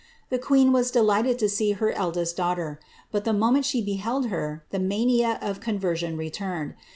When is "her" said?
1.73-1.91, 4.29-4.65